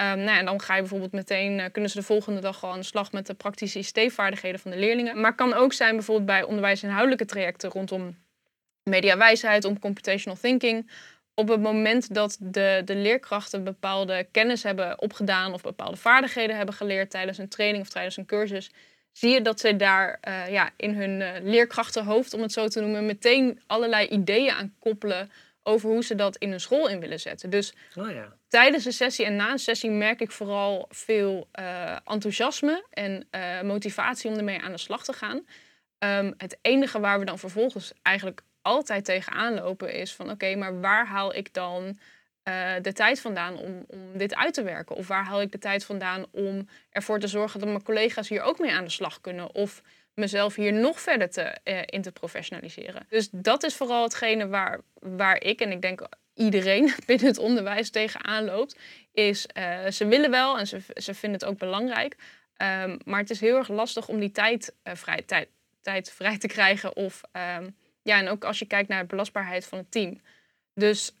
[0.00, 2.72] Um, nou, en dan ga je bijvoorbeeld meteen, uh, kunnen ze de volgende dag al
[2.72, 5.20] aan de slag met de praktische ICT-vaardigheden van de leerlingen.
[5.20, 8.16] Maar kan ook zijn bijvoorbeeld bij onderwijsinhoudelijke trajecten rondom
[8.82, 10.90] mediawijsheid, om computational thinking.
[11.34, 16.74] Op het moment dat de, de leerkrachten bepaalde kennis hebben opgedaan of bepaalde vaardigheden hebben
[16.74, 18.70] geleerd tijdens een training of tijdens een cursus,
[19.14, 22.80] zie je dat ze daar uh, ja, in hun uh, leerkrachtenhoofd, om het zo te
[22.80, 25.30] noemen, meteen allerlei ideeën aan koppelen
[25.62, 27.50] over hoe ze dat in hun school in willen zetten.
[27.50, 28.36] Dus oh ja.
[28.48, 33.28] tijdens een sessie en na een sessie merk ik vooral veel uh, enthousiasme en
[33.66, 35.46] motivatie om ermee aan de slag te gaan.
[35.98, 40.80] Um, het enige waar we dan vervolgens eigenlijk altijd tegenaan lopen is van oké, maar
[40.80, 41.98] waar haal ik dan
[42.48, 44.96] uh, de tijd vandaan om, om dit uit te werken?
[44.96, 48.42] Of waar haal ik de tijd vandaan om ervoor te zorgen dat mijn collega's hier
[48.42, 49.54] ook mee aan de slag kunnen?
[49.54, 49.82] Of
[50.14, 53.06] mezelf hier nog verder te, uh, in te professionaliseren?
[53.08, 57.90] Dus dat is vooral hetgene waar, waar ik en ik denk iedereen binnen het onderwijs
[57.90, 58.78] tegenaan loopt.
[59.12, 62.16] Is uh, ze willen wel en ze, ze vinden het ook belangrijk.
[62.56, 65.48] Um, maar het is heel erg lastig om die tijd, vrij, tijd,
[65.82, 66.96] tijd vrij te krijgen.
[66.96, 67.20] Of
[67.58, 70.20] um, ja, en ook als je kijkt naar de belastbaarheid van het team.
[70.74, 71.14] Dus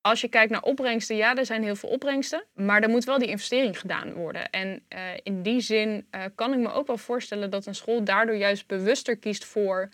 [0.00, 2.44] als je kijkt naar opbrengsten, ja, er zijn heel veel opbrengsten.
[2.54, 4.50] Maar er moet wel die investering gedaan worden.
[4.50, 8.04] En uh, in die zin uh, kan ik me ook wel voorstellen dat een school
[8.04, 9.88] daardoor juist bewuster kiest voor.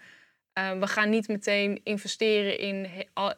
[0.58, 2.88] Uh, we gaan niet meteen investeren in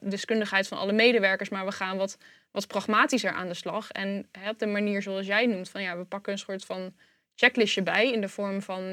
[0.01, 2.19] deskundigheid van alle medewerkers, maar we gaan wat,
[2.51, 3.91] wat pragmatischer aan de slag.
[3.91, 6.95] En op de manier zoals jij noemt, van ja, we pakken een soort van
[7.35, 8.93] checklistje bij in de vorm van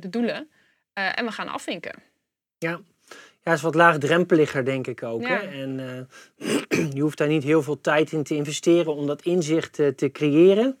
[0.00, 0.50] de doelen.
[0.92, 2.02] en we gaan afvinken.
[2.58, 2.80] Ja,
[3.44, 5.26] ja, is wat laagdrempeliger, denk ik ook.
[5.26, 5.34] Hè?
[5.34, 9.78] En uh, je hoeft daar niet heel veel tijd in te investeren om dat inzicht
[9.78, 10.78] uh, te creëren.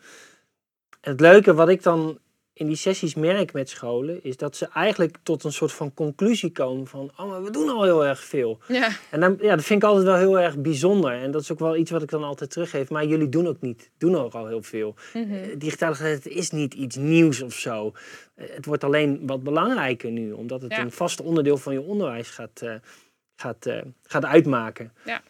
[1.00, 2.18] En het leuke wat ik dan
[2.56, 6.52] in die sessies merk met scholen, is dat ze eigenlijk tot een soort van conclusie
[6.52, 8.58] komen van, oh, maar we doen al heel erg veel.
[8.68, 8.88] Ja.
[9.10, 11.12] En dan, ja, dat vind ik altijd wel heel erg bijzonder.
[11.12, 12.90] En dat is ook wel iets wat ik dan altijd teruggeef.
[12.90, 14.94] Maar jullie doen ook niet, doen ook al heel veel.
[15.14, 15.58] Mm -hmm.
[15.58, 17.92] digitale geletterdheid is niet iets nieuws of zo.
[18.34, 22.30] Eh, het wordt alleen wat belangrijker nu, omdat het een vast onderdeel van je onderwijs
[22.30, 22.74] gaat, uh,
[23.36, 23.68] gaat,
[24.02, 24.92] gaat uitmaken.
[25.04, 25.22] Ja.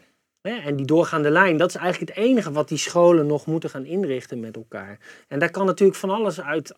[0.48, 3.70] Ja, en die doorgaande lijn, dat is eigenlijk het enige wat die scholen nog moeten
[3.70, 4.98] gaan inrichten met elkaar.
[5.28, 6.74] En daar kan natuurlijk van alles uit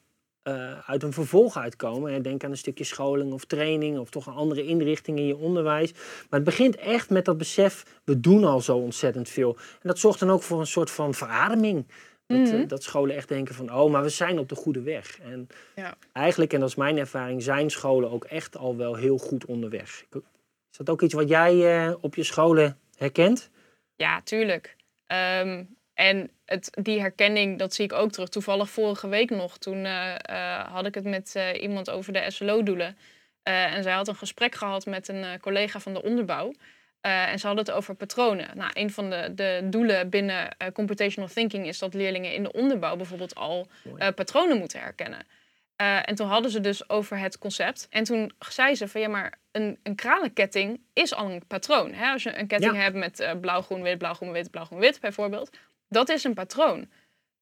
[0.48, 2.22] uh, uit een vervolg uitkomen.
[2.22, 5.92] Denk aan een stukje scholing of training of toch een andere inrichting in je onderwijs.
[5.92, 9.56] Maar het begint echt met dat besef, we doen al zo ontzettend veel.
[9.56, 11.86] En dat zorgt dan ook voor een soort van verademing.
[12.26, 12.68] Dat, mm -hmm.
[12.68, 15.18] dat, scholen echt denken van, oh, maar we zijn op de goede weg.
[15.20, 15.96] En ja.
[16.12, 20.04] eigenlijk, en dat is mijn ervaring, zijn scholen ook echt al wel heel goed onderweg.
[20.70, 23.50] Is dat ook iets wat jij uh, op je scholen herkent?
[23.96, 24.76] Ja, tuurlijk.
[25.42, 28.28] Um, En het, die herkenning, dat zie ik ook terug.
[28.28, 32.30] Toevallig vorige week nog, toen eh, eh, had ik het met eh, iemand over de
[32.30, 32.96] SLO-doelen.
[33.42, 36.52] en zij had een gesprek gehad met een collega van de onderbouw.
[37.00, 38.48] en ze hadden het over patronen.
[38.54, 42.96] Nou, een van de, de doelen binnen computational thinking is dat leerlingen in de onderbouw
[42.96, 43.68] bijvoorbeeld al
[44.14, 45.26] patronen moeten herkennen.
[45.76, 47.86] en toen hadden ze dus over het concept.
[47.90, 51.92] En toen zei ze van ja, maar een, een kralenketting is al een patroon.
[51.92, 52.10] Hè?
[52.10, 55.00] Als je een ketting hebt met blauw, groen, wit, blauw, groen, wit, blauw, groen, wit
[55.00, 55.50] bijvoorbeeld
[55.88, 56.88] dat is een patroon.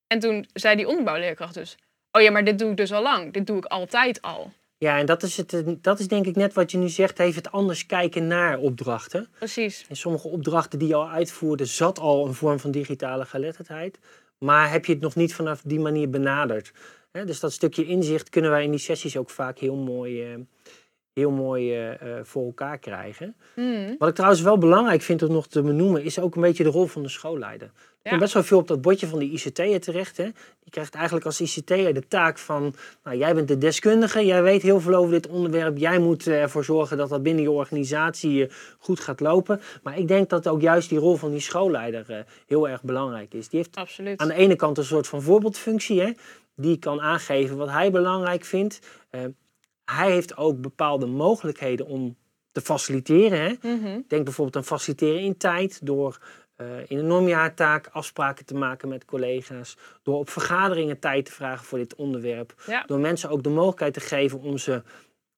[0.07, 1.77] En toen zei die onderbouwleerkracht dus,
[2.13, 3.33] oh ja, maar dit doe ik dus al lang.
[3.33, 4.53] Dit doe ik altijd al.
[4.79, 7.43] Ja, en dat is, het, dat is denk ik net wat je nu zegt, even
[7.43, 9.29] het anders kijken naar opdrachten.
[9.39, 9.85] Precies.
[9.89, 13.99] In sommige opdrachten die je al uitvoerde, zat al een vorm van digitale geletterdheid.
[14.39, 16.73] Maar heb je het nog niet vanaf die manier benaderd.
[17.11, 20.39] Dus dat stukje inzicht kunnen wij in die sessies ook vaak heel mooi, eh,
[21.15, 23.37] heel mooi uh, voor elkaar krijgen.
[23.55, 23.95] Hmm.
[23.99, 26.71] Wat ik trouwens wel belangrijk vind om nog te benoemen, is ook een beetje de
[26.71, 27.71] rol van de schoolleider.
[28.03, 30.17] Er komt best wel veel op dat bordje van die ICT'er terecht.
[30.17, 30.25] Hè?
[30.25, 32.75] Die krijgt eigenlijk als ICT'er de taak van,
[33.05, 36.65] nou, jij bent de deskundige, jij weet heel veel over dit onderwerp, jij moet ervoor
[36.65, 39.61] zorgen dat dat binnen je organisatie goed gaat lopen.
[39.83, 43.49] Maar ik denk dat ook juist die rol van die schoolleider heel erg belangrijk is.
[43.49, 44.21] Die heeft Absoluut.
[44.21, 46.13] aan de ene kant een soort van voorbeeldfunctie, hè?
[46.57, 48.81] die kan aangeven wat hij belangrijk vindt
[49.85, 52.17] hij heeft ook bepaalde mogelijkheden om
[52.53, 53.41] te faciliteren.
[53.41, 53.75] Hè?
[53.75, 54.01] Mhm.
[54.09, 56.19] Denk bijvoorbeeld aan faciliteren in tijd door
[56.57, 59.77] uh, in een normjaartaak afspraken te maken met collega's.
[60.03, 62.55] Door op vergaderingen tijd te vragen voor dit onderwerp.
[62.87, 64.83] Door mensen ook de mogelijkheid te geven om, ze,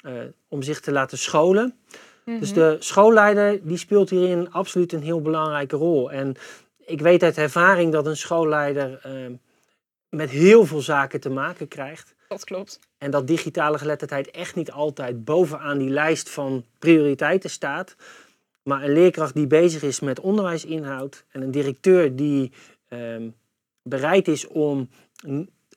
[0.07, 0.13] uh,
[0.49, 1.79] om zich te laten scholen.
[2.25, 2.59] Dus mhm.
[2.59, 6.13] de schoolleider die speelt hierin absoluut een heel belangrijke rol.
[6.13, 6.35] En
[6.79, 9.37] ik weet uit ervaring dat een schoolleider uh,
[10.09, 12.15] met heel veel zaken te maken krijgt.
[12.29, 12.81] Dat klopt.
[12.99, 17.97] En dat digitale geletterdheid echt niet altijd bovenaan die lijst van prioriteiten staat.
[18.63, 22.53] Maar een leerkracht die bezig is met onderwijsinhoud en een directeur die
[22.89, 23.29] ehm,
[23.83, 24.89] bereid is om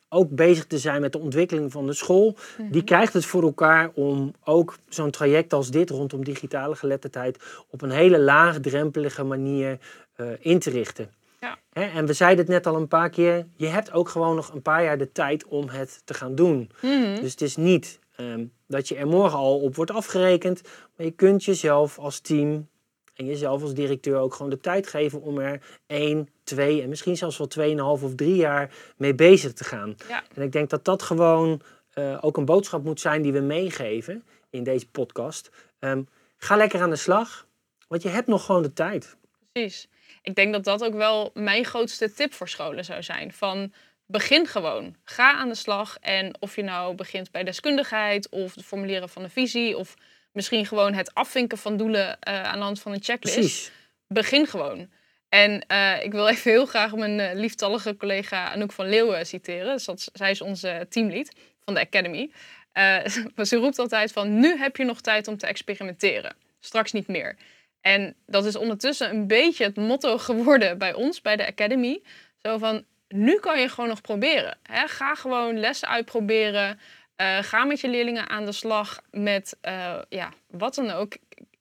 [0.10, 2.84] ook bezig te zijn met de ontwikkeling van de school, die mhm.
[2.84, 7.92] krijgt het voor elkaar om ook zo'n traject als dit rondom digitale geletterdheid op een
[7.92, 9.80] hele laagdrempelige manier
[10.18, 11.10] uh, in te richten.
[11.40, 11.58] Ja.
[11.72, 14.62] en we zeiden het net al een paar keer, je hebt ook gewoon nog een
[14.62, 16.72] paar jaar de tijd om het te gaan doen.
[16.82, 17.22] Mhm.
[17.22, 20.62] Dus het is niet ehm, dat je er morgen al op wordt afgerekend,
[20.96, 22.68] maar je kunt jezelf als team
[23.14, 27.18] en jezelf als directeur ook gewoon de tijd geven om er één, twee en misschien
[27.18, 29.96] zelfs wel tweeënhalf of drie jaar mee bezig te gaan.
[30.08, 30.24] Ja.
[30.36, 31.62] En ik denk dat dat gewoon
[31.96, 35.52] uh, ook een boodschap moet zijn die we meegeven in deze podcast.
[35.80, 37.48] Um, ga lekker aan de slag,
[37.88, 39.18] want je hebt nog gewoon de tijd.
[39.52, 39.88] Precies
[40.22, 43.34] ik denk dat dat ook wel mijn grootste tip voor scholen zou zijn.
[43.34, 43.74] Van
[44.06, 44.96] begin gewoon.
[45.04, 45.98] Ga aan de slag.
[46.02, 49.96] En of je nou begint bij deskundigheid of het formuleren van een visie of
[50.32, 53.38] misschien gewoon het afvinken van doelen uh, aan de hand van een checklist.
[53.38, 53.72] Precies.
[54.08, 54.90] Begin gewoon.
[55.30, 59.74] En uh, ik wil even heel graag mijn uh, lieftallige collega Anouk van Leeuwen citeren.
[59.74, 61.32] Dus dat, zij is onze teamlead
[61.64, 62.32] van de Academy.
[63.50, 66.36] ze roept altijd van nu heb je nog tijd om te experimenteren.
[66.60, 67.38] Straks niet meer.
[67.82, 72.02] En dat is ondertussen een beetje het motto geworden bij ons, bij de Academy.
[72.38, 74.58] Zo van, nu kan je gewoon nog proberen.
[74.64, 74.88] Hè?
[74.88, 76.80] Ga gewoon lessen uitproberen.
[77.22, 81.18] Uh, ga met je leerlingen aan de slag met uh, ja, wat dan ook.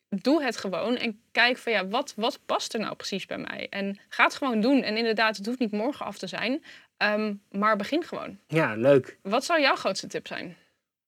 [0.08, 3.66] Doe het gewoon en kijk van ja, wat, wat past er nou precies bij mij?
[3.70, 4.82] En ga het gewoon doen.
[4.82, 6.64] En inderdaad, het hoeft niet morgen af te zijn,
[6.98, 8.38] um, maar begin gewoon.
[8.46, 9.18] Ja, leuk.
[9.22, 10.56] Wat zou jouw grootste tip zijn?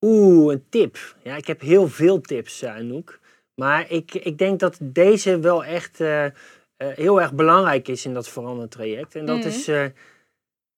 [0.01, 1.15] Oeh, een tip.
[1.23, 3.19] Ja, ik heb heel veel tips, Anouk.
[3.61, 6.31] Maar ik, ik denk dat deze wel echt uh, uh,
[6.77, 9.15] heel erg belangrijk is in dat verandertraject.
[9.15, 9.47] En dat Mhm.
[9.47, 9.85] is, uh,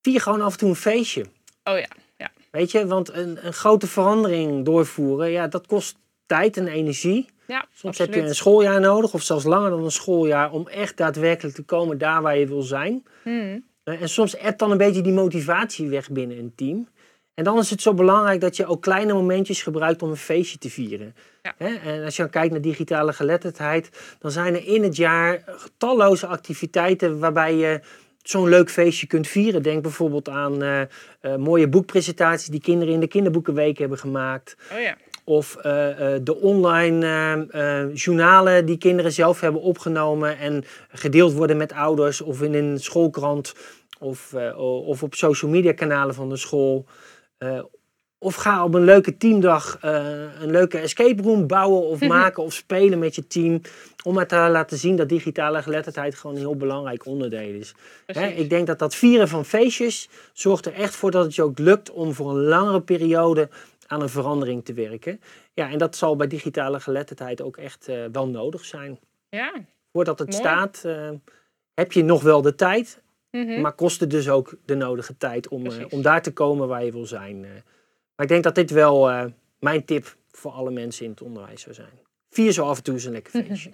[0.02, 1.22] vier gewoon af en toe een feestje.
[1.64, 2.32] Oh ja, ja.
[2.52, 7.26] Weet je, want een, een grote verandering doorvoeren, ja, dat kost tijd en energie.
[7.48, 8.14] Ja, Soms absoluut.
[8.14, 11.64] heb je een schooljaar nodig, of zelfs langer dan een schooljaar, om echt daadwerkelijk te
[11.64, 13.04] komen daar waar je wil zijn.
[13.24, 13.60] Mhm.
[13.84, 16.88] Eh, En soms ebt dan een beetje die motivatie weg binnen een team.
[17.34, 20.58] En dan is het zo belangrijk dat je ook kleine momentjes gebruikt om een feestje
[20.58, 21.16] te vieren.
[21.42, 21.54] Ja.
[21.58, 25.44] En als je dan kijkt naar digitale geletterdheid, dan zijn er in het jaar
[25.78, 27.82] talloze activiteiten waarbij je
[28.24, 29.64] zo'n leuk feestje kunt vieren.
[29.64, 30.88] Denk bijvoorbeeld aan eh, eh,
[31.36, 34.56] mooie boekpresentaties die kinderen in de kinderboekenweek hebben gemaakt.
[34.74, 34.96] Oh ja.
[35.24, 35.64] Of eh,
[36.22, 42.54] de online journalen die kinderen zelf hebben opgenomen en gedeeld worden met ouders of in
[42.54, 43.54] een schoolkrant
[44.00, 44.34] of,
[44.86, 46.86] of op social media kanalen van de school.
[47.44, 47.64] Eh,
[48.18, 52.54] of ga op een leuke teamdag eh, een leuke escape room bouwen of maken of
[52.54, 53.62] spelen met je team.
[54.04, 57.76] Om het te laten zien dat digitale geletterdheid gewoon een heel belangrijk onderdeel is.
[58.06, 61.44] Hè, ik denk dat dat vieren van feestjes zorgt er echt voor dat het je
[61.44, 63.50] ook lukt om voor een langere periode
[63.88, 65.22] aan een verandering te werken.
[65.54, 69.00] Ja, en dat zal bij digitale geletterdheid ook echt eh, wel nodig zijn.
[69.30, 69.54] Ja,
[69.92, 70.42] Voordat het Mooi.
[70.42, 70.86] staat,
[71.74, 73.02] heb je nog wel de tijd.
[73.38, 73.62] Mhm.
[73.62, 76.86] Maar kost het dus ook de nodige tijd om, eh, om daar te komen waar
[76.86, 77.44] je wil zijn.
[77.44, 77.50] eh.
[78.16, 79.26] Maar ik denk dat dit wel eh,
[79.60, 82.00] mijn tip voor alle mensen in het onderwijs zou zijn.
[82.30, 83.72] Vier zo af en toe eens een lekker feestje.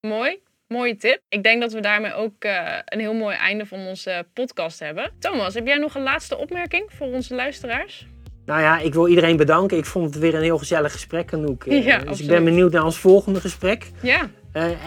[0.00, 0.38] Mooi.
[0.68, 1.20] Mooie tip.
[1.28, 2.44] Ik denk dat we daarmee ook
[2.84, 5.10] een heel mooi einde van onze podcast hebben.
[5.18, 8.06] Thomas, heb jij nog een laatste opmerking voor onze luisteraars?
[8.46, 9.76] Nou ja, ik wil iedereen bedanken.
[9.76, 11.64] Ik vond het weer een heel gezellig gesprek, Anouk.
[11.64, 13.90] Ja, dus ik ben benieuwd naar ons volgende gesprek.
[14.02, 14.30] Ja,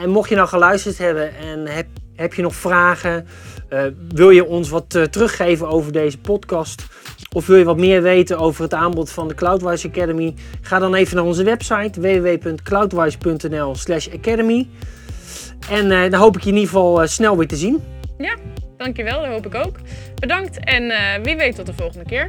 [0.02, 1.88] en mocht je nou geluisterd hebben en heb,
[2.20, 3.28] heb je nog vragen,
[3.70, 6.86] eh, wil je ons wat eh, teruggeven over deze podcast,
[7.34, 10.96] of wil je wat meer weten over het aanbod van de Cloudwise Academy, ga dan
[10.96, 14.68] even naar onze website www.cloudwise.nl/academy.
[15.70, 17.84] En eh, dan hoop ik je in ieder geval snel weer te zien.
[18.78, 19.22] dankjewel.
[19.22, 19.76] Dat hoop ik ook.
[20.16, 22.28] Bedankt en wie weet tot de volgende keer.